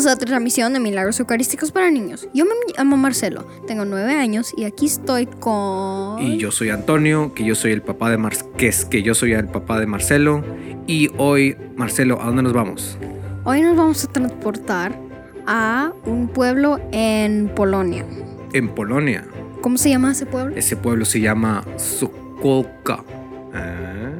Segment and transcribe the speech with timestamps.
[0.00, 2.26] Bienvenidos a otra transmisión de Milagros Eucarísticos para Niños.
[2.32, 6.22] Yo me llamo Marcelo, tengo nueve años y aquí estoy con...
[6.22, 9.14] Y yo soy Antonio, que yo soy el papá de Mar que es que yo
[9.14, 10.42] soy el papá de Marcelo.
[10.86, 12.96] Y hoy, Marcelo, ¿a dónde nos vamos?
[13.44, 14.98] Hoy nos vamos a transportar
[15.46, 18.06] a un pueblo en Polonia.
[18.54, 19.26] En Polonia.
[19.60, 20.56] ¿Cómo se llama ese pueblo?
[20.56, 23.04] Ese pueblo se llama Sokolka.
[23.52, 24.12] Ah.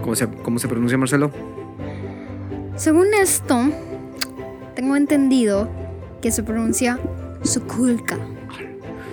[0.00, 1.30] ¿Cómo, se, ¿Cómo se pronuncia, Marcelo?
[2.74, 3.70] Según esto,
[4.80, 5.68] tengo entendido
[6.22, 6.98] que se pronuncia
[7.42, 8.16] Sukulka.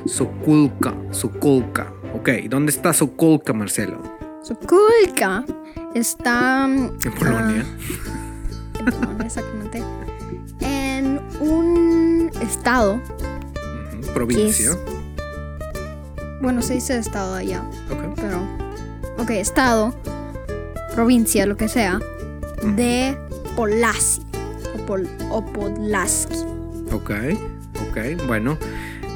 [0.05, 1.91] Sokolka, Sokolka.
[2.13, 4.01] Ok, ¿dónde está Sokolka, Marcelo?
[4.43, 5.43] Sukulka
[5.93, 6.63] está...
[6.63, 7.65] En Polonia.
[7.65, 9.83] ah, en Polonia, exactamente.
[10.61, 13.01] En un estado,
[14.13, 14.71] Provincia.
[16.41, 17.61] bueno, se dice estado allá,
[17.91, 18.15] Ok.
[18.15, 18.39] pero...
[19.17, 19.93] Ok, estado,
[20.95, 21.99] provincia, lo que sea,
[22.77, 23.17] de
[23.57, 24.26] Polasi
[24.87, 26.37] o, Pol- o Podlaski.
[26.93, 27.11] Ok,
[27.89, 28.25] ok.
[28.27, 28.57] Bueno,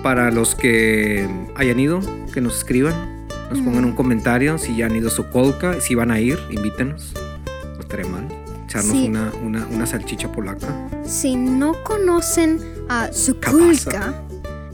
[0.03, 2.01] para los que hayan ido,
[2.33, 6.11] que nos escriban, nos pongan un comentario si ya han ido a Sokolka, si van
[6.11, 7.13] a ir, invítenos.
[7.75, 8.27] No estaría mal.
[8.65, 9.07] Echarnos Sí.
[9.07, 10.67] una, una, una salchicha polaca.
[11.05, 14.13] Si no conocen a Sukulka,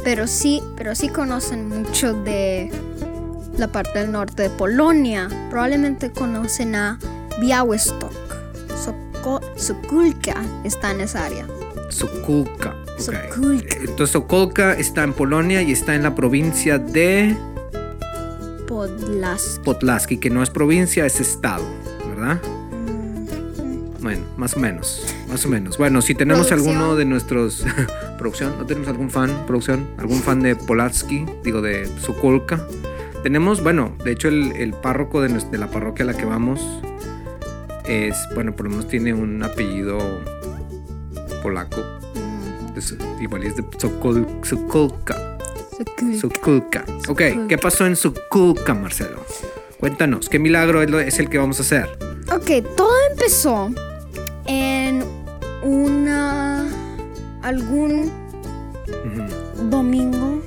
[0.03, 2.71] pero sí, pero sí conocen mucho de
[3.57, 6.99] la parte del norte de Polonia, probablemente conocen a
[7.41, 8.11] Białystok.
[9.55, 11.47] Sukulka está en esa área.
[11.89, 12.75] Sokolka.
[13.81, 17.35] Entonces Sokolka está en Polonia y está en la provincia de
[18.67, 19.59] Podlaski.
[19.63, 21.63] Podlaski, que no es provincia, es estado,
[22.09, 22.41] ¿verdad?
[22.43, 25.77] Mm, Bueno, más o menos, más o menos.
[25.77, 26.75] Bueno, si tenemos Producción.
[26.75, 27.63] alguno de nuestros
[28.17, 29.87] producción, ¿no tenemos algún fan, producción?
[29.97, 32.67] ¿Algún fan de Polatsky, digo de Sokolka?
[33.23, 36.59] Tenemos, bueno, de hecho el, el párroco de la parroquia a la que vamos
[37.87, 39.97] es, bueno, por lo menos tiene un apellido
[41.41, 41.81] polaco.
[42.15, 45.37] mm, igual es de Sokol, Sokolka.
[45.77, 46.19] Sukulka.
[46.19, 46.85] Sokolka.
[47.09, 47.47] Ok, Sokolka.
[47.47, 49.23] ¿qué pasó en Sokolka, Marcelo?
[49.79, 51.87] Cuéntanos, ¿qué milagro es, el que vamos a hacer?
[52.33, 53.69] Ok, todo empezó
[54.45, 55.03] en
[55.63, 56.67] una
[57.43, 58.11] algún
[59.69, 60.41] domingo,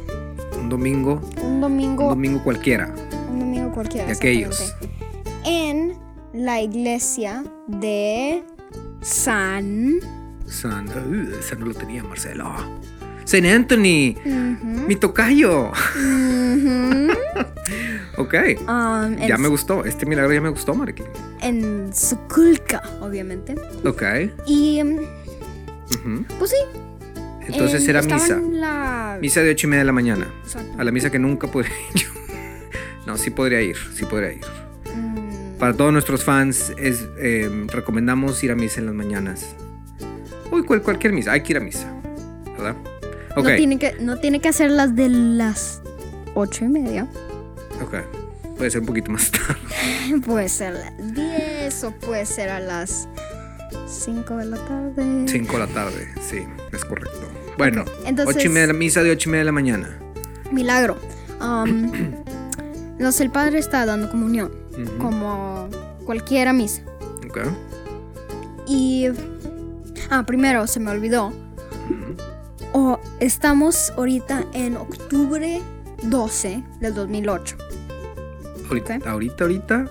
[0.61, 2.93] Un domingo, un domingo, un domingo cualquiera.
[3.31, 4.07] un domingo cualquiera.
[4.09, 4.75] De aquellos.
[5.45, 5.90] En
[6.41, 8.43] la iglesia de
[9.03, 9.95] San.
[10.47, 12.53] San, uh, ese no lo tenía Marcelo.
[13.25, 14.17] San Anthony,
[14.87, 15.71] mi tocayo.
[18.17, 18.35] Ok,
[18.69, 19.85] um, ya me gustó.
[19.85, 21.07] Este milagro ya me gustó, Marquín.
[21.41, 23.55] en Sukulka, obviamente.
[23.85, 24.03] Ok.
[24.47, 24.99] Y um,
[26.39, 26.57] pues sí.
[27.47, 28.35] Entonces en- era misa.
[28.35, 29.19] en la...
[29.23, 30.27] Misa de ocho y media de la mañana.
[30.45, 30.71] Exacto.
[30.79, 32.07] A la misa que nunca podría ir.
[33.07, 34.45] No, sí podría ir, sí podría ir.
[35.61, 39.55] Para todos nuestros fans, es, eh, recomendamos ir a misa en las mañanas.
[40.51, 41.87] Uy, cual- cualquier misa, hay que ir a misa.
[42.57, 42.75] ¿Verdad?
[43.37, 45.83] Ok, no, tiene que, no tiene que hacer las de las
[46.35, 47.07] ocho y media.
[47.83, 47.95] ok.
[48.57, 50.21] Puede ser un poquito más tarde.
[50.27, 53.09] Puede ser a las 10 o puede ser a las
[53.87, 55.25] 5 de la tarde.
[55.29, 56.39] 5 de la tarde, sí,
[56.73, 57.21] es correcto.
[57.59, 59.99] Bueno, entonces- ocho y media, misa de 8 y media de la mañana.
[60.51, 60.99] Milagro.
[61.41, 61.93] Um,
[62.99, 64.51] entonces el padre está dando comunión,
[64.99, 65.69] Como
[66.05, 66.83] cualquiera misa.
[67.29, 67.39] ok.
[68.67, 69.07] Y...
[70.11, 71.33] Ah, primero se me olvidó.
[72.73, 75.61] Oh, estamos ahorita en octubre
[76.03, 77.57] 12 del 2008.
[78.69, 79.07] Ahorita, Ok.
[79.07, 79.91] ahorita, ahorita.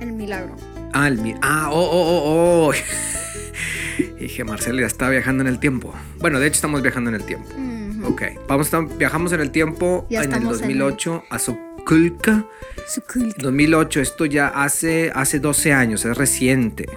[0.00, 0.54] El milagro.
[0.92, 2.72] Ah, el mi- Ah, oh, oh, oh, oh.
[4.20, 5.92] Dije, Marcelo ya está viajando en el tiempo.
[6.18, 7.48] Bueno, de hecho estamos viajando en el tiempo.
[7.56, 8.12] Ujú.
[8.12, 11.38] Ok, vamos a, viajamos en el tiempo Ya en el estamos en el- 2008 a
[11.38, 12.44] Sokulka.
[12.88, 13.42] Sukulka.
[13.42, 16.88] 2008, esto ya hace, hace 12 años, es reciente.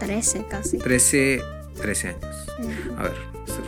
[0.00, 0.78] 13 casi.
[0.78, 1.40] 13,
[1.80, 2.46] 13 años.
[2.58, 2.96] Ujú.
[2.98, 3.14] A ver,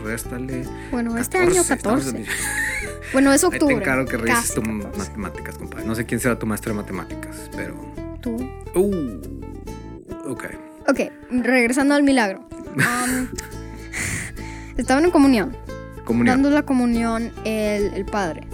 [0.05, 0.65] réstale.
[0.91, 1.75] Bueno, este año 14.
[1.75, 2.27] estamos en-
[3.13, 3.75] Bueno, es Ahí te octubre.
[3.77, 4.99] encargo que revises tu 14.
[4.99, 5.87] matemáticas, compadre.
[5.87, 7.75] No sé quién será tu maestro de matemáticas, pero.
[8.21, 8.37] Tú.
[8.75, 9.21] Uh,
[10.31, 10.45] ok.
[10.89, 11.01] Ok,
[11.31, 12.47] regresando al milagro.
[12.77, 13.29] Um,
[14.77, 15.57] estaban en comunión,
[16.05, 16.37] Comunión.
[16.37, 18.47] dando la comunión el, el padre.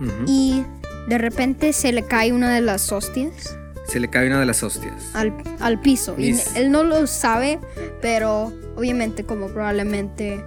[0.00, 0.24] Ujú.
[0.26, 0.64] Y
[1.08, 3.56] de repente se le cae una de las hostias
[3.86, 5.10] Se le cae una de las hostias.
[5.14, 6.14] al, al piso.
[6.18, 7.58] Y él no lo sabe,
[8.00, 10.42] pero obviamente como probablemente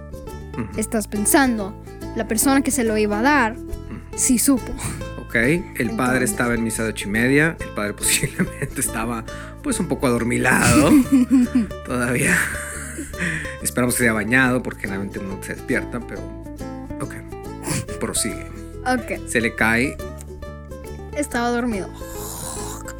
[0.54, 0.78] Ujú.
[0.80, 1.74] estás pensando,
[2.16, 3.56] la persona que se lo iba a dar,
[4.16, 4.72] sí supo.
[5.28, 7.56] Ok, el padre estaba en misa de ocho y media.
[7.60, 9.24] El padre posiblemente estaba,
[9.62, 10.90] pues, un poco adormilado.
[11.86, 12.34] Todavía.
[13.62, 16.20] Esperamos que se haya bañado porque generalmente no se despierta, pero.
[17.00, 17.14] Ok.
[18.00, 18.46] Prosigue.
[18.86, 19.96] Ok, Se le cae.
[21.20, 21.88] Estaba dormido.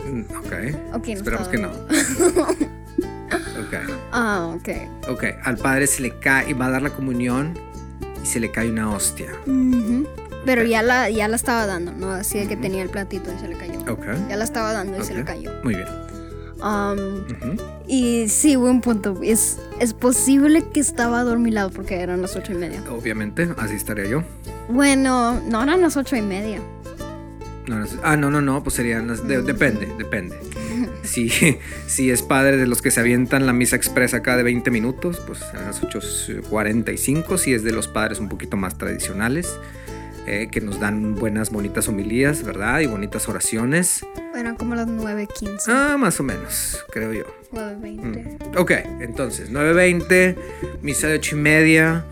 [0.04, 0.94] mm, Ok.
[0.94, 1.68] Ok, no Esperamos que no.
[1.68, 3.74] Ok.
[4.12, 4.68] Ah, ok.
[5.10, 7.54] Ok, al padre se le cae y va a dar la comunión
[8.22, 9.28] y se le cae una hostia.
[9.46, 10.06] Ujú.
[10.44, 12.10] Pero ya la, ya la estaba dando, ¿no?
[12.10, 13.80] Así de que tenía el platito y se le cayó.
[13.92, 14.04] Ok.
[14.28, 15.52] Ya la estaba dando y se le cayó.
[15.62, 15.88] Muy bien.
[16.62, 17.56] Um,
[17.86, 19.18] y sí, buen punto.
[19.22, 22.82] Es, es posible que estaba adormilado porque eran las ocho y media.
[22.90, 24.22] Obviamente, así estaría yo.
[24.68, 26.60] Bueno, no eran las ocho y media.
[27.68, 29.26] No, no ah, no, no, no, pues serían las.
[29.28, 30.36] de- depende, depende.
[31.04, 31.30] Si,
[31.86, 35.22] si es padre de los que se avientan la misa expresa cada de 20 minutos,
[35.26, 37.38] pues serán las 8.45.
[37.38, 39.48] Si es de los padres un poquito más tradicionales,
[40.26, 42.80] eh, que nos dan buenas, bonitas homilías, ¿verdad?
[42.80, 44.04] Y bonitas oraciones.
[44.36, 47.24] Eran como las nueve quince, Ah, más o menos, creo yo.
[47.52, 48.36] nueve veinte.
[48.56, 50.36] Ok, entonces, 9.20,
[50.82, 52.04] misa de 8 y media.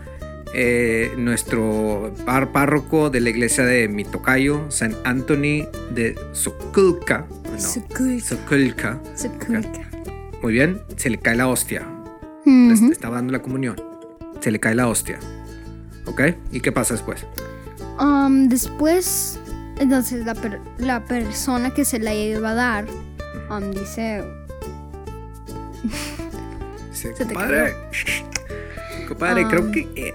[0.53, 7.25] Eh, nuestro par- párroco de la iglesia de mi tocayo, San Anthony de Sokulka.
[7.51, 7.59] No.
[10.41, 11.85] Muy bien, se le cae la hostia.
[12.45, 12.91] Ujú.
[12.91, 13.75] Estaba dando la comunión.
[14.39, 15.19] Se le cae la hostia.
[16.05, 16.21] ¿Ok?
[16.51, 17.25] ¿Y qué pasa después?
[17.99, 19.39] Um, después,
[19.79, 22.85] entonces la, per- la persona que se la iba a dar
[23.49, 24.23] um, dice,
[26.91, 27.33] Dice, Se te
[29.07, 29.43] compadre.
[29.45, 29.47] Ah.
[29.49, 29.79] creo que.
[29.95, 30.13] eh,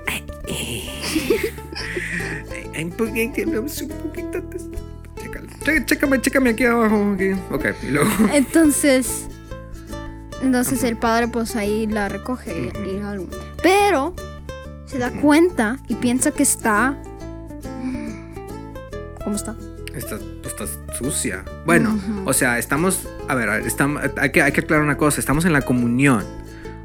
[0.49, 0.91] eh,
[2.75, 3.67] ay, un poquito, un
[4.03, 4.43] poquito.
[5.21, 5.49] Chécale.
[5.65, 7.13] Ché- Chécame, chécame aquí abajo.
[7.15, 7.33] aquí.
[7.51, 8.11] Ok, y luego.
[8.33, 9.27] entonces,
[10.43, 13.27] entonces el padre pues ahí la recoge y- y algo.
[13.63, 14.15] Pero
[14.87, 16.97] se da cuenta y piensa que está,
[19.25, 19.55] ¿cómo está?
[19.95, 21.45] Estás, tú estás sucia.
[21.67, 22.23] Bueno, Ujú.
[22.29, 23.07] o sea, estamos.
[23.29, 25.21] A ver, a ver, estamos, hay, que, hay que aclarar una cosa.
[25.21, 26.25] Estamos en la comunión.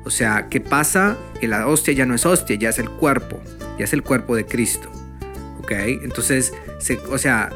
[0.08, 1.18] O sea, ¿qué pasa?
[1.42, 3.42] Que la hostia ya no es hostia, ya es el cuerpo.
[3.78, 4.90] Ya es el cuerpo de Cristo.
[5.60, 5.72] ¿Ok?
[5.72, 7.50] Entonces, se- o sea,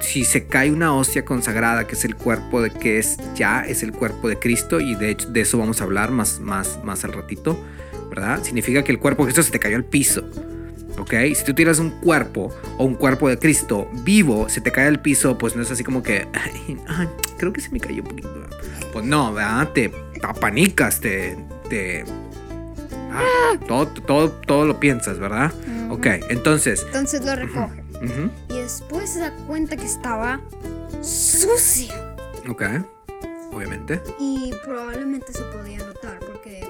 [0.00, 3.84] si se cae una hostia consagrada, que es el cuerpo de que es ya es
[3.84, 7.12] el cuerpo de Cristo, y de hecho eso vamos a hablar más, más, más al
[7.12, 7.56] ratito,
[8.10, 8.42] ¿verdad?
[8.42, 10.28] Significa que el cuerpo de Cristo se te cayó al piso.
[10.98, 11.14] ¿Ok?
[11.34, 15.00] Si tú tienes un cuerpo o un cuerpo de Cristo vivo, se te cae al
[15.00, 17.08] piso, pues no es así como que, "Ay, ay,
[17.38, 18.32] creo que se me cayó un poquito.
[18.92, 19.70] Pues no, ¿verdad?
[19.72, 19.92] Te
[20.22, 21.36] apanicas, te...
[23.12, 25.52] ah, todo, todo, todo lo piensas, ¿verdad?
[25.86, 25.94] Ujú.
[25.94, 26.82] Ok, entonces...
[26.86, 27.82] Entonces lo recoge.
[28.50, 30.40] Y después se da cuenta que estaba
[31.02, 31.94] sucia.
[32.48, 32.62] ok,
[33.52, 34.00] obviamente.
[34.18, 36.68] Y probablemente se podía notar porque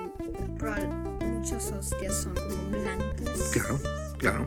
[1.21, 3.51] muchas hostias son como blancas.
[3.53, 3.81] Claro,
[4.19, 4.47] claro,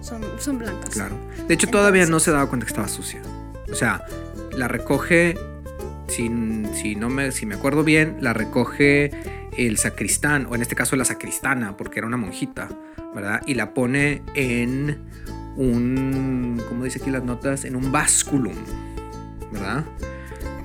[0.00, 0.90] Son, son blancas.
[0.90, 1.14] claro.
[1.46, 3.20] De hecho, todavía no se daba cuenta que estaba sucia.
[3.70, 4.04] O sea,
[4.52, 5.36] la recoge,
[6.08, 6.28] si,
[6.74, 9.10] si, no me, si me acuerdo bien, la recoge
[9.56, 12.68] el sacristán, o en este caso la sacristana, porque era una monjita,
[13.14, 13.42] ¿verdad?
[13.46, 14.98] Y la pone en
[15.56, 17.64] un, ¿cómo dice aquí las notas?
[17.64, 18.54] En un básculum,
[19.52, 19.84] ¿verdad?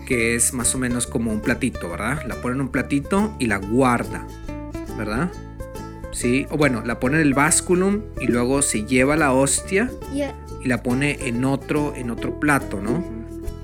[0.06, 2.26] Que es más o menos como un platito, ¿verdad?
[2.28, 4.26] La pone en un platito y la guarda,
[4.98, 5.32] ¿verdad?
[6.12, 10.68] Sí, o bueno, la pone en el básculum y luego se lleva la hostia Y,
[10.68, 13.04] la pone en otro, en otro plato, ¿no?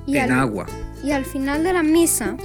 [0.07, 0.65] y en al, agua.
[1.03, 2.37] y al final de la misa.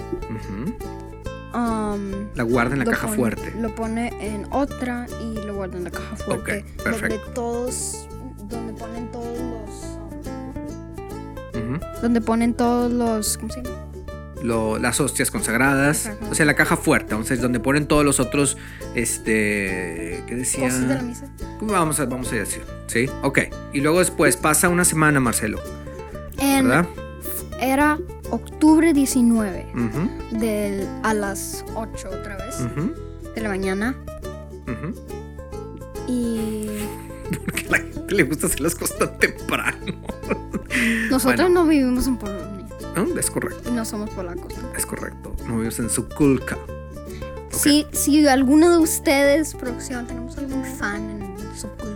[1.54, 3.54] Um, La guarda en la caja pone- fuerte.
[3.60, 6.64] Lo pone en otra y lo guarda en la caja fuerte.
[6.76, 7.16] Ok, perfecto.
[7.16, 8.08] Donde todos,
[8.48, 9.98] donde ponen todos los,
[11.62, 13.76] um, donde ponen todos los, ¿cómo se llama?
[14.42, 16.06] Lo- las hostias consagradas.
[16.08, 16.16] Ajá.
[16.30, 17.12] O sea, la caja fuerte.
[17.12, 18.56] Entonces, donde ponen todos los otros,
[18.96, 20.64] este, ¿qué decía?
[20.64, 21.26] Cosas de la misa.
[21.60, 22.62] ¿Cómo vamos a, vamos a decir?
[22.88, 23.38] Sí, ok.
[23.72, 25.60] Y luego después pasa una semana, Marcelo,
[26.38, 26.86] En- ¿verdad?
[27.60, 27.98] era
[28.32, 32.56] octubre 19 Ujú, del, a las 8 otra vez
[33.34, 33.94] de la mañana
[36.08, 36.66] y
[37.44, 39.76] Porque a la gente le gusta hacer las cosas tan temprano.
[41.10, 41.48] nosotros Bueno.
[41.48, 44.52] no vivimos en Polonia No, es correcto, y no somos polacos.
[44.76, 45.34] es correcto.
[45.46, 46.58] No vives en Sukulka.
[47.50, 51.91] Si, si alguno de ustedes, producción, tenemos algún fan en Sokulka.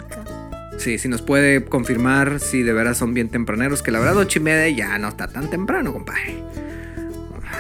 [0.87, 4.39] Sí, si nos puede confirmar si de veras son bien tempraneros, que la verdad ocho
[4.39, 6.41] y media ya no está tan temprano, compadre.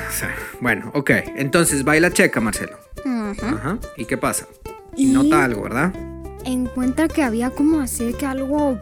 [0.09, 1.11] O sea, bueno, ok.
[1.35, 2.78] Entonces baila checa, Marcelo.
[3.04, 3.45] Ujú.
[3.47, 3.78] Ajá.
[3.97, 4.47] ¿Y qué pasa?
[4.97, 5.92] Y nota algo, ¿verdad?
[6.45, 8.78] Encuentra que había como así que algo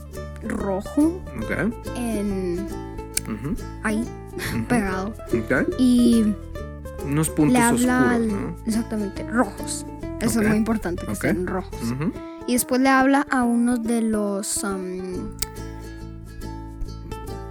[0.47, 1.73] rojo Ok.
[1.97, 2.67] en
[3.27, 4.05] ujú, ahí
[4.69, 5.69] pegado ok.
[5.79, 6.35] y
[7.07, 8.57] Unos puntos le habla oscuros, al- ¿no?
[8.67, 9.87] exactamente rojos.
[10.21, 11.81] Eso es muy importante que sean rojos.
[11.83, 12.13] Ujú.
[12.47, 15.31] Y después le habla a uno de los um,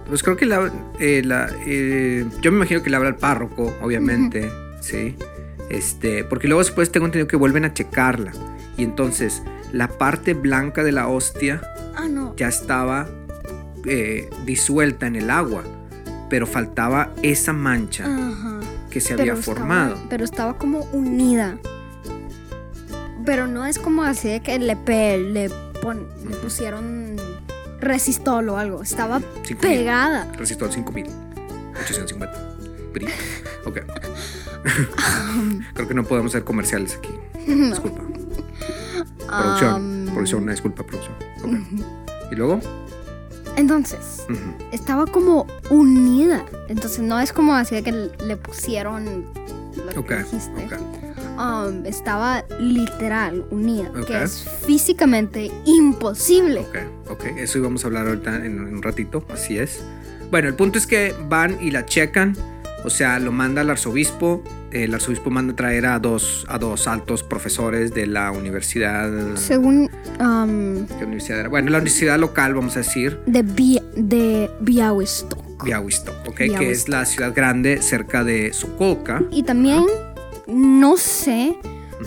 [0.08, 0.70] Pues creo que la,
[1.00, 5.16] eh, la, eh, yo me imagino que le habla al párroco, obviamente, sí.
[5.70, 8.32] Este, porque luego después tengo entendido que vuelven a checarla.
[8.76, 11.60] Y entonces la parte blanca de la hostia
[11.96, 13.08] ah no ya estaba
[13.86, 15.62] eh, disuelta en el agua,
[16.28, 18.60] pero faltaba esa mancha ajá
[18.90, 19.98] que se pero había estaba- formado.
[20.10, 21.58] pero estaba como unida.
[23.24, 25.50] Pero no es como así de que le, pe- le,
[25.80, 27.16] pon- le pusieron
[27.80, 28.82] resistol o algo.
[28.82, 29.78] Estaba Cinco mil.
[29.78, 30.30] pegada.
[30.36, 32.54] Resistol 5850.
[32.92, 33.06] PRI.
[33.66, 33.78] Ok.
[35.74, 37.10] Creo que no podemos hacer comerciales aquí.
[37.46, 38.00] Disculpa.
[39.26, 40.06] Producción.
[40.06, 41.14] Um, producción, una disculpa, producción.
[42.30, 42.60] ¿Y luego?
[43.56, 44.24] Entonces,
[44.72, 46.44] estaba como unida.
[46.68, 49.24] Entonces no es como así de que le pusieron
[49.76, 50.10] lo que Ok.
[50.24, 50.68] dijiste.
[51.38, 54.06] Um, estaba literal unida, Ok.
[54.06, 56.60] que es físicamente imposible.
[56.60, 56.76] Ok,
[57.10, 57.24] ok.
[57.38, 59.24] Eso íbamos a hablar ahorita en un ratito.
[59.32, 59.82] Así es.
[60.30, 62.36] Bueno, el punto es que van y la checan.
[62.84, 64.42] O sea, lo manda el arzobispo.
[64.70, 69.10] El arzobispo manda a traer a dos, a dos altos profesores de la universidad.
[69.36, 69.88] Según
[70.20, 71.48] um, ¿Qué universidad era?
[71.48, 73.18] Bueno, la universidad local, vamos a decir.
[73.26, 75.64] de, Bia- de Białystok.
[75.64, 76.36] Białystok, ¿ok?
[76.36, 79.22] Que es la ciudad grande cerca de Sokolka.
[79.30, 79.84] Y también,
[80.46, 81.56] no sé,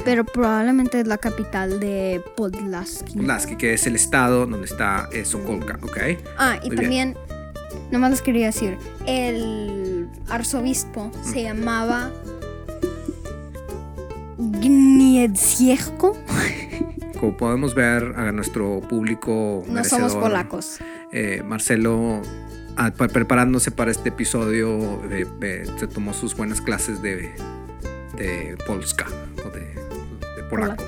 [0.05, 3.13] pero probablemente es la capital de Podlaski.
[3.17, 5.97] Podlaski, que es el estado donde está eh, Sokolka, ¿ok?
[6.37, 7.17] Ah, y Muy también,
[7.91, 12.11] nomás les quería decir, el arzobispo se llamaba
[14.67, 16.17] Gniedziejko.
[17.19, 20.77] Como podemos ver a nuestro público No somos polacos.
[21.11, 22.21] eh, Marcelo,
[22.75, 27.33] ah, pa- preparándose para este episodio, eh, eh, se tomó sus buenas clases de,
[28.17, 29.05] de Polska
[29.45, 30.83] o de, de polaco.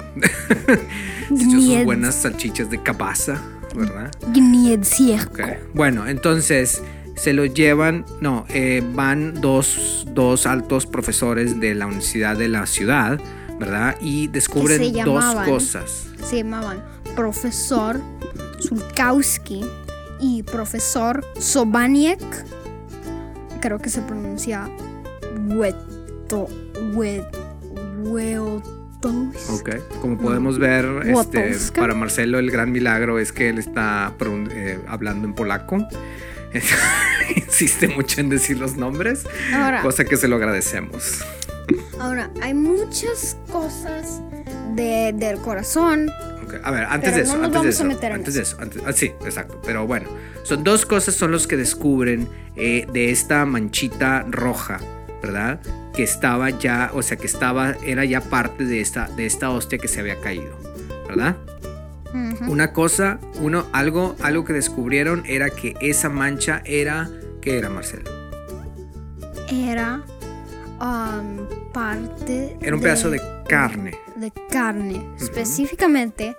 [1.29, 3.41] se echó sus buenas salchichas de cabaza,
[3.75, 4.12] ¿verdad?
[4.33, 5.31] Gniedziejko.
[5.31, 5.41] Ok.
[5.74, 6.81] Bueno, entonces
[7.15, 12.65] se lo llevan, no, eh, van dos, dos altos profesores de la universidad de la
[12.65, 13.19] ciudad,
[13.59, 13.98] ¿verdad?
[14.00, 16.07] Y descubren se dos cosas.
[16.24, 16.81] Se llamaban
[17.15, 18.00] profesor
[18.59, 19.65] Sulkowski
[20.21, 22.21] y profesor Sobaniek.
[23.59, 24.69] Creo que se pronuncia
[25.50, 26.48] Weto.
[29.50, 29.69] Ok,
[30.01, 34.13] como podemos ver, este, para Marcelo el gran milagro es que él está
[34.51, 35.88] eh, hablando en polaco.
[37.36, 41.19] Insiste mucho en decir los nombres, Ahora, cosa que se lo agradecemos.
[42.00, 44.22] ahora, hay muchas cosas
[44.75, 46.10] de, del corazón.
[46.63, 48.91] A ver, antes de eso, no antes de eso, en antes de eso, antes- ah,
[48.91, 49.62] sí, exacto.
[49.63, 50.10] Pero bueno,
[50.43, 54.79] son dos cosas son los que descubren eh, de esta manchita roja,
[55.21, 55.59] ¿verdad?
[55.93, 59.77] Que estaba ya, o sea, que estaba, era ya parte de esta, de esta hostia
[59.77, 60.57] que se había caído,
[61.07, 61.38] ¿verdad?
[62.47, 67.09] Una cosa, uno, algo, algo que descubrieron era que esa mancha era,
[67.41, 68.09] ¿qué era, Marcelo?
[69.51, 70.01] Era
[70.81, 72.57] um, parte.
[72.61, 73.95] Era un pedazo de carne.
[74.15, 76.35] de carne, específicamente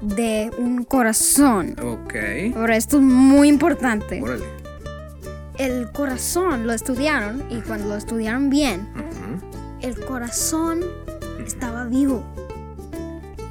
[0.00, 1.76] de un corazón.
[1.82, 2.14] Ok.
[2.56, 4.20] Ahora, esto es muy importante.
[4.22, 4.61] Órale.
[5.62, 8.88] El corazón lo estudiaron y cuando lo estudiaron bien,
[9.80, 10.80] el corazón
[11.46, 12.24] estaba vivo.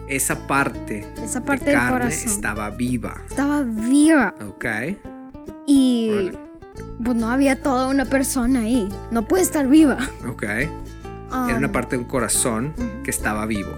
[0.09, 3.21] Esa parte, Esa parte de del carne corazón estaba viva.
[3.29, 4.65] estaba viva Ok.
[5.65, 6.31] y
[7.01, 8.89] pues no había toda una persona ahí.
[9.11, 9.97] No puede estar viva.
[10.27, 10.43] Ok.
[10.43, 10.69] Era
[11.57, 12.73] una Um, parte de un corazón
[13.05, 13.71] que estaba vivo.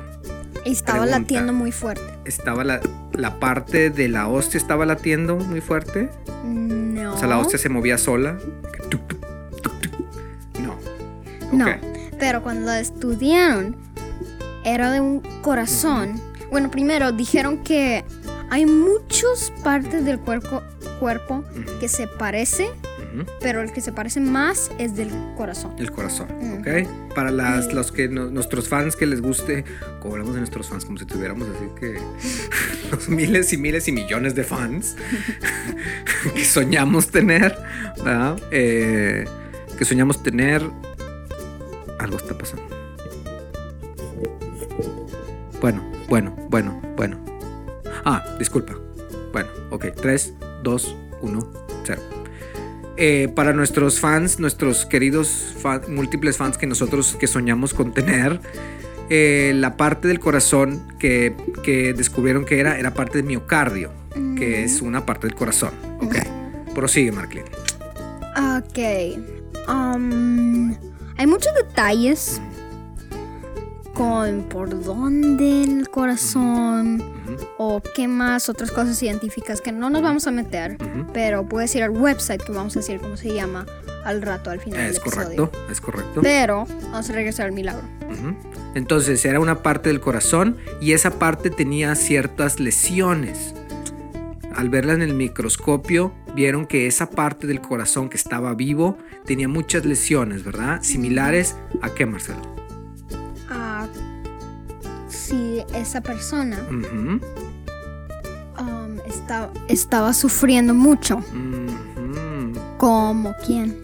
[0.65, 1.19] y estaba pregunta.
[1.19, 2.01] latiendo muy fuerte.
[2.25, 2.79] Estaba la,
[3.11, 6.09] la parte de la hostia estaba latiendo muy fuerte.
[6.93, 7.13] No.
[7.13, 8.37] O sea, la hostia se movía sola.
[10.59, 10.77] No.
[11.51, 11.65] No,
[12.19, 13.75] pero cuando la estudiaron,
[14.63, 16.21] era de un corazón.
[16.51, 18.03] Bueno, primero dijeron que
[18.49, 20.61] hay muchas partes del cuerpo,
[20.99, 21.43] cuerpo
[21.79, 22.69] que se parece,
[23.41, 25.73] pero el que se parece más es del corazón.
[25.77, 26.59] El corazón, Ujú.
[26.61, 27.13] ¿ok?
[27.15, 29.65] Para las, Y- los que no- nuestros fans que les guste,
[29.99, 31.97] como hablamos de nuestros fans, como si tuviéramos así que
[33.07, 34.95] miles y miles y millones de fans
[36.35, 37.57] que soñamos tener,
[37.97, 38.39] ¿verdad?
[38.51, 39.25] Eh,
[39.77, 40.61] que soñamos tener.
[41.99, 42.67] Algo está pasando.
[45.61, 47.17] Bueno, bueno, bueno, bueno.
[48.03, 48.75] Ah, disculpa.
[49.31, 49.85] Bueno, ok.
[49.95, 50.33] 3,
[50.63, 51.53] 2, 1,
[51.85, 52.01] 0.
[52.95, 55.55] Eh, para nuestros fans, nuestros queridos
[55.87, 58.39] múltiples fans que nosotros que soñamos con tener,
[59.09, 63.91] eh, la parte del corazón que, que descubrieron que era, era parte del miocardio,
[64.37, 65.71] que es una parte del corazón.
[66.01, 66.15] Ok.
[66.73, 67.43] Prosigue, Marklin.
[68.57, 68.79] Ok.
[69.67, 70.75] um,
[71.17, 72.41] hay muchos detalles
[73.93, 77.03] con por dónde el corazón
[77.57, 80.77] o qué más otras cosas científicas que no nos vamos a meter.
[81.13, 83.65] Pero puedes ir al website que vamos a decir cómo se llama
[84.03, 85.49] al rato, al final del Es episodio.
[85.49, 86.21] correcto, es correcto.
[86.21, 87.83] Pero vamos a regresar al milagro.
[88.75, 93.53] Entonces era una parte del corazón y esa parte tenía ciertas lesiones.
[94.55, 99.47] al verla en el microscopio, vieron que esa parte del corazón que estaba vivo tenía
[99.47, 100.79] muchas lesiones, ¿verdad?
[100.83, 102.39] Similares a qué, Marcelo?
[105.73, 106.57] Esa persona
[108.59, 111.17] um, esta- estaba sufriendo mucho.
[111.17, 112.59] ujú.
[112.77, 113.77] ¿Como quién?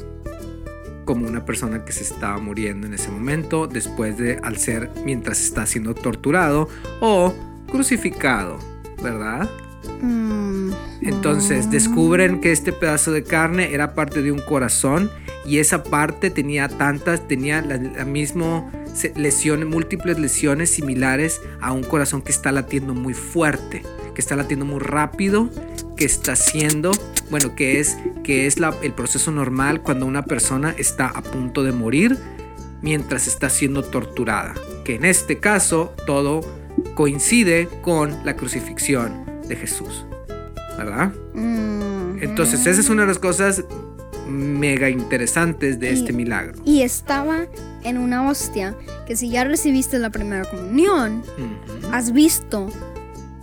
[1.06, 5.40] Como una persona que se estaba muriendo en ese momento, después de al ser mientras
[5.42, 6.68] está siendo torturado
[7.02, 7.34] o
[7.72, 8.60] crucificado,
[9.02, 9.50] ¿verdad?
[11.02, 15.10] Entonces descubren que este pedazo de carne era parte de un corazón
[15.46, 21.72] y esa parte tenía tantas, tenía la, la mismo se- lesiones, múltiples lesiones similares a
[21.72, 23.82] un corazón que está latiendo muy fuerte,
[24.14, 25.50] que está latiendo muy rápido,
[25.96, 26.92] que está haciendo,
[27.30, 31.64] bueno, que es, que es la- el proceso normal cuando una persona está a punto
[31.64, 32.18] de morir
[32.82, 34.54] mientras está siendo torturada.
[34.84, 36.42] Que en este caso todo
[36.96, 40.06] coincide con la crucifixión de Jesús.
[40.80, 41.12] ¿Verdad?
[41.34, 43.64] mm, Entonces, esa es una de las cosas
[44.28, 46.62] mega interesantes de Y- este milagro.
[46.66, 47.46] Y estaba
[47.84, 48.76] en una hostia
[49.08, 51.24] que si ya recibiste la primera comunión,
[51.92, 52.70] has visto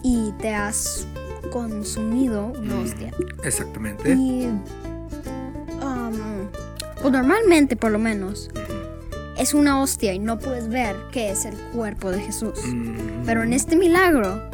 [0.03, 1.07] y te has
[1.53, 2.83] consumido una Mm.
[2.85, 3.13] hostia.
[3.45, 4.13] Exactamente.
[4.15, 4.47] Y
[5.83, 6.49] um,
[7.03, 8.49] o normalmente por lo menos
[9.39, 12.59] es una hostia y no puedes ver que es el cuerpo de Jesús.
[13.27, 14.51] Pero en este milagro.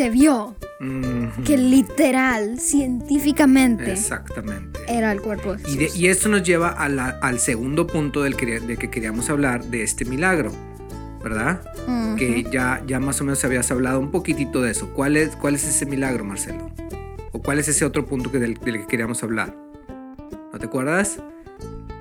[0.00, 0.56] Se vio
[1.44, 4.80] que literal, científicamente, Exactamente.
[4.88, 8.22] era el cuerpo de Y, de- y esto nos lleva a la- al segundo punto
[8.22, 10.52] del que, queríamos hablar de este milagro,
[11.22, 11.60] ¿verdad?
[12.16, 14.88] Que ya, ya más o menos habías hablado un poquitito de eso.
[14.94, 16.70] ¿Cuál es, cuál es ese milagro, Marcelo?
[17.32, 19.54] ¿O cuál es ese otro punto que del, del que queríamos hablar?
[20.50, 21.18] ¿No te acuerdas?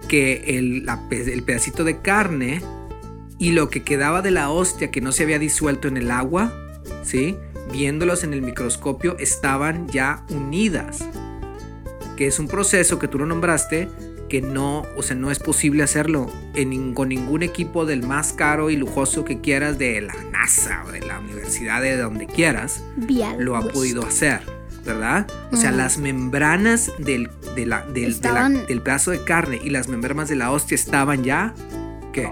[0.07, 2.61] Que el, la el pedacito de carne
[3.39, 6.53] y lo que quedaba de la hostia que no se había disuelto en el agua,
[7.03, 7.35] ¿sí?
[7.71, 11.03] Viéndolos en el microscopio, estaban ya unidas.
[12.17, 13.87] Que es un proceso que tú lo nombraste,
[14.27, 18.69] que no, o sea, no es posible hacerlo en con ningún equipo del más caro
[18.69, 23.37] y lujoso que quieras de la NASA o de la universidad de donde quieras Vial,
[23.43, 23.73] lo ha pues.
[23.73, 24.41] podido hacer,
[24.85, 25.25] ¿verdad?
[25.51, 25.77] O sea, Mm.
[25.77, 30.29] las membranas del, de la- del, de la- del pedazo de carne y las membranas
[30.29, 31.53] de la hostia estaban ya,
[32.13, 32.31] ¿qué?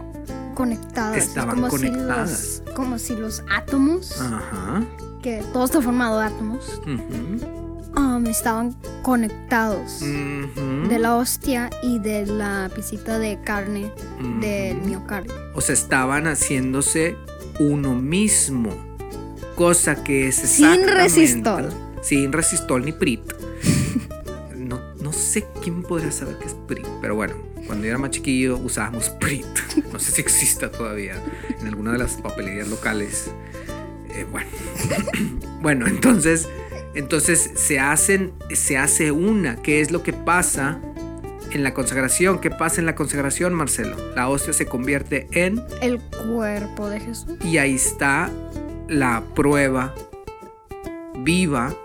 [0.54, 1.18] conectadas.
[1.18, 2.30] Estaban como conectadas.
[2.32, 4.84] Si los, como si los átomos, Ajá.
[5.22, 6.82] Que todo está formado de átomos,
[7.96, 10.02] um, estaban conectados.
[10.02, 13.92] De la hostia y de la pisita de carne
[14.40, 15.34] del miocardio.
[15.54, 17.16] O sea, estaban haciéndose
[17.60, 18.76] uno mismo.
[19.56, 21.70] Cosa que es Sin resistol.
[22.02, 23.22] Sin resistol ni prit.
[24.56, 27.34] No, no sé quién podría saber qué es prit, pero bueno,
[27.66, 29.46] cuando yo era más chiquillo usábamos prit.
[29.92, 31.22] No sé si exista todavía
[31.60, 33.32] en alguna de las papelerías locales.
[34.18, 34.50] Eh, bueno.
[35.62, 36.48] bueno, entonces,
[36.96, 39.62] entonces se hacen, se hace una.
[39.62, 40.80] ¿Qué es lo que pasa
[41.52, 42.40] en la consagración?
[42.40, 43.96] ¿Qué pasa en la consagración, Marcelo?
[44.16, 47.36] La hostia se convierte en El cuerpo de Jesús.
[47.44, 48.30] y ahí está
[48.90, 49.94] la prueba
[51.20, 51.76] viva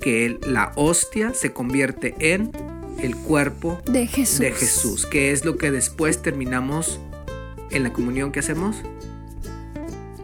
[0.00, 2.50] que la hostia se convierte en
[3.00, 4.38] el cuerpo De Jesús.
[4.40, 7.00] de Jesús, que es lo que después terminamos
[7.70, 8.76] en la comunión que hacemos.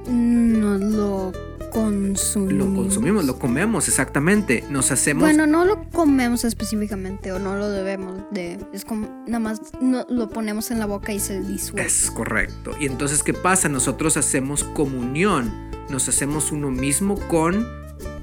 [0.08, 1.32] Nos lo
[1.70, 2.68] consumimos.
[2.68, 4.64] Lo consumimos, lo comemos exactamente.
[4.70, 8.58] Nos hacemos Bueno, no lo comemos específicamente o no lo debemos de...
[8.72, 11.86] Es como nada más no, lo ponemos en la boca y se disuelve.
[11.86, 12.72] Es correcto.
[12.80, 13.68] Y entonces, ¿qué pasa?
[13.68, 15.52] Nosotros hacemos comunión.
[15.90, 17.66] Nos hacemos uno mismo con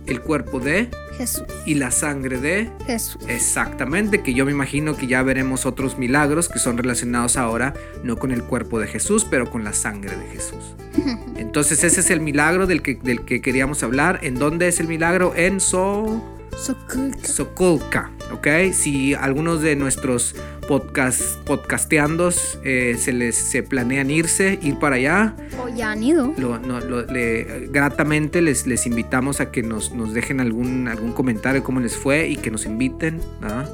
[0.07, 1.43] el cuerpo de Jesús.
[1.65, 3.21] y la sangre de Jesús.
[3.27, 8.17] Exactamente, que yo me imagino que ya veremos otros milagros que son relacionados ahora no
[8.17, 10.75] con el cuerpo de Jesús, pero con la sangre de Jesús.
[11.37, 14.19] Entonces ese es el milagro del que, del que queríamos hablar.
[14.23, 15.33] ¿En dónde es el milagro?
[15.35, 16.31] En So...
[16.55, 17.27] Soculca.
[17.27, 18.47] Sokolka, ¿ok?
[18.71, 20.35] Si algunos de nuestros
[20.67, 26.33] podcast, podcasteandos eh, se les se planean irse, ir para allá, O ya han ido.
[26.37, 31.13] lo- no- lo- le- gratamente les, les invitamos a que nos, nos dejen algún, algún
[31.13, 33.69] comentario de cómo les fue y que nos inviten, ¿verdad?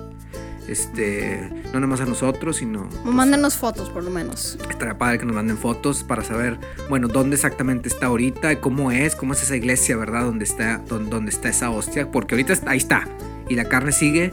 [0.67, 4.57] Este, no nomás a nosotros, sino O mándanos fotos por lo menos.
[4.69, 9.15] estaría padre que nos manden fotos para saber, bueno, dónde exactamente está ahorita, cómo es,
[9.15, 10.23] cómo es esa iglesia, ¿verdad?
[10.25, 13.05] Dónde está, dónde, dónde está esa hostia, porque ahorita está- ahí está
[13.49, 14.31] y la carne sigue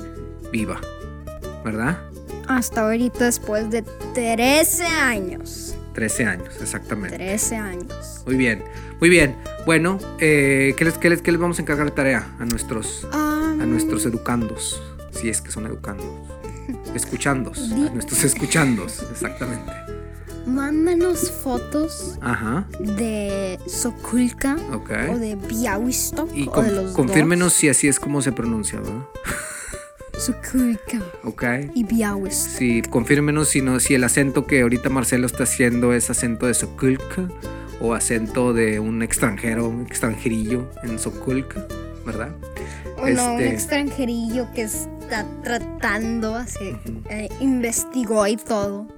[0.53, 0.81] viva,
[1.65, 2.03] ¿verdad?
[2.49, 3.83] Hasta ahorita después de
[4.15, 5.77] 13 años.
[5.95, 7.17] 13 años, exactamente.
[7.17, 8.23] 13 años.
[8.27, 8.63] Muy bien,
[9.01, 9.37] muy bien.
[9.67, 13.07] Bueno, eh, ¿qué, les, qué les- qué les vamos a encargar de tarea a nuestros,
[13.13, 14.81] a nuestros educandos?
[15.11, 16.07] Si es que son educandos.
[16.95, 17.59] Escuchandos.
[17.73, 19.73] A nuestros escuchandos, exactamente.
[20.47, 22.67] mándanos fotos Ajá.
[22.81, 24.91] de Sokulka Ok.
[25.13, 28.79] o de Białystok Y o con- de los confírmenos si así es como se pronuncia,
[28.81, 29.03] ¿verdad?
[30.19, 31.45] Sokulka Ok.
[31.75, 32.53] y Białystok.
[32.59, 36.55] Sí, confírmenos si, no, si el acento que ahorita Marcelo está haciendo es acento de
[36.55, 37.29] Sokulka
[37.81, 41.67] o acento de un extranjero, un extranjerillo en Sokulka,
[42.05, 42.31] ¿verdad?
[42.97, 46.77] O no, un Este- extranjerillo que está tratando, así,
[47.11, 48.89] eh, investigó y todo,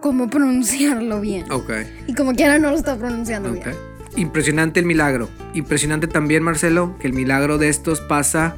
[0.00, 1.50] cómo pronunciarlo bien.
[1.50, 1.70] Ok.
[2.06, 3.56] Y como quiera no lo está pronunciando Ok.
[3.64, 3.76] bien.
[4.16, 5.28] Impresionante el milagro.
[5.54, 8.56] Impresionante también, Marcelo, que el milagro de estos pasa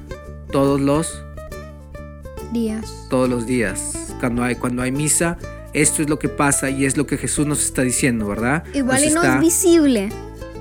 [0.53, 1.23] todos los,
[2.61, 3.07] Días.
[3.11, 3.93] todos los días.
[4.19, 5.37] Cuando hay, cuando hay misa,
[5.75, 8.65] esto es lo que pasa y es lo que Jesús nos está diciendo, ¿verdad?
[8.73, 10.09] Igual Nos y no está- es visible,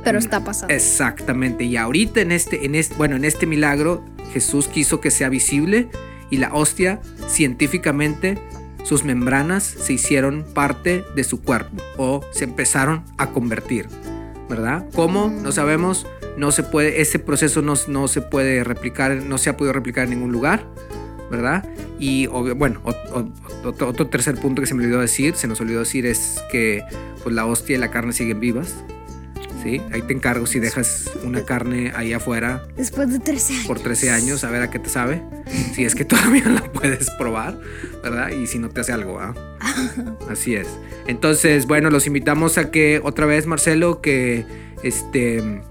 [0.03, 0.73] pero está pasando.
[0.73, 1.63] Exactamente.
[1.63, 4.03] Y ahorita en este, en este, bueno, en este milagro,
[4.34, 5.88] Jesús quiso que sea visible
[6.29, 8.38] y la hostia, científicamente,
[8.84, 13.88] sus membranas se hicieron parte de su cuerpo o se empezaron a convertir,
[14.49, 14.86] ¿verdad?
[14.93, 15.29] ¿Cómo?
[15.41, 16.05] No sabemos.
[16.38, 20.03] No se puede, ese proceso no, no se puede replicar, no se ha podido replicar
[20.03, 20.65] en ningún lugar,
[21.31, 21.63] ¿verdad?
[21.99, 22.81] Y obvio- bueno,
[23.63, 26.81] otro, otro tercer punto que se me olvidó decir, se nos olvidó decir es que
[27.23, 28.75] pues la hostia y la carne siguen vivas.
[29.63, 29.81] ¿Sí?
[29.91, 33.65] Ahí te encargo si dejas una carne ahí afuera Después de 13 años.
[33.65, 35.23] por 13 años a ver a qué te sabe.
[35.73, 37.57] Si es que todavía la puedes probar,
[38.03, 38.29] ¿verdad?
[38.29, 39.33] Y si no te hace algo, ¿ah?
[40.29, 40.67] Así es.
[41.07, 44.45] Entonces, bueno, los invitamos a que otra vez, Marcelo, que
[44.83, 45.63] este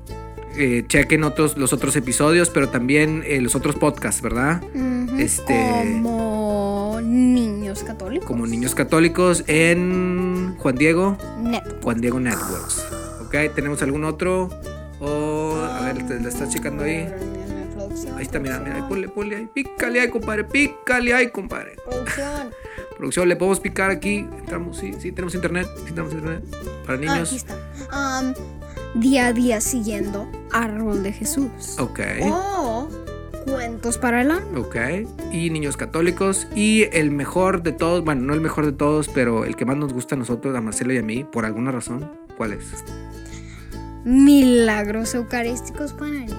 [0.59, 4.61] eh, chequen otros, los otros episodios, pero también eh, los otros podcasts, ¿verdad?
[5.19, 8.27] Este- Como niños católicos.
[8.27, 11.63] Como niños católicos en Juan Diego, Net.
[11.83, 12.85] Juan Diego Networks.
[13.25, 13.35] ¿Ok?
[13.55, 14.49] ¿Tenemos algún otro?
[15.01, 17.09] O, a ver, ¿te- ¿la estás checando ahí?
[18.17, 19.47] Ahí está, mira, mira, ahí, ponle, ponle ahí.
[19.53, 20.45] Pícale ahí, compadre.
[20.45, 21.77] Pícale ahí, compadre.
[21.85, 22.51] Producción.
[22.97, 24.19] Producción, le podemos picar aquí.
[24.39, 25.67] Entramos, sí, sí, tenemos internet.
[25.79, 26.43] Sí, tenemos internet.
[26.87, 27.33] Para Ah, aquí niños.
[27.33, 27.57] está.
[27.91, 28.35] Am,
[28.95, 31.77] día a día siguiendo Árbol de Jesús.
[31.79, 32.01] Ok.
[32.23, 32.89] O
[33.45, 34.59] Cuentos para el alma.
[34.59, 34.77] Ok.
[35.33, 36.47] Y niños católicos.
[36.55, 39.77] Y el mejor de todos, bueno, no el mejor de todos, pero el que más
[39.77, 42.11] nos gusta a nosotros, a Marcelo y a mí, por alguna razón.
[42.37, 42.85] ¿Cuál es?
[44.05, 46.39] Milagros Eucarísticos para niños.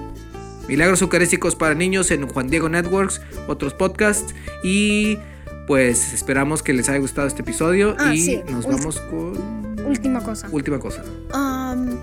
[0.68, 4.34] Milagros Eucarísticos para niños en Juan Diego Networks, otros podcasts.
[4.64, 5.18] Y
[5.66, 7.96] pues esperamos que les haya gustado este episodio.
[7.98, 8.42] Ah, y sí.
[8.50, 9.66] nos vamos con.
[9.86, 10.48] Última cosa.
[10.50, 11.02] Última cosa.
[11.32, 11.98] El,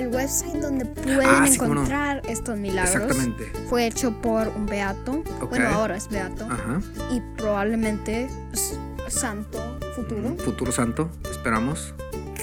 [0.00, 1.80] el website donde pueden Ah, sí, cómo no.
[1.82, 3.44] encontrar estos milagros Exactamente.
[3.68, 5.22] fue hecho por un beato.
[5.48, 6.46] Bueno, ahora es beato.
[6.50, 6.80] Ajá.
[7.10, 8.76] Y probablemente pues,
[9.08, 10.36] santo futuro.
[10.38, 11.94] Futuro Santo, esperamos.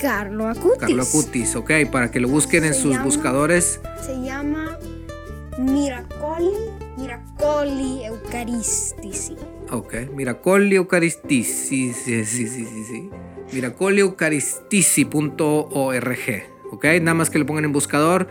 [0.01, 0.77] Carlo Acutis.
[0.79, 3.79] Carlo Acutis, ok, para que lo busquen en sus llama- buscadores.
[4.05, 4.77] Se llama
[5.57, 6.51] Miracoli,
[6.97, 9.35] Miracoli Eucaristici.
[9.71, 13.09] Ok, Miracoli Eucaristici, sí, sí, sí, sí, sí.
[13.53, 18.27] Miracoli Eucaristici.org, ok, nada más que lo pongan en buscador.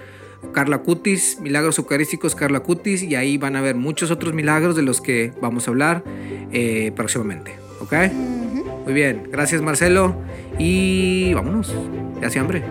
[0.52, 4.82] Carla Cutis, Milagros Eucarísticos Carla Cutis, y ahí van a ver muchos otros milagros de
[4.82, 6.04] los que vamos a hablar
[6.52, 7.94] eh, próximamente, ok.
[8.84, 10.14] Muy bien, gracias Marcelo,
[10.58, 11.74] y vámonos,
[12.20, 12.62] ya hace hambre.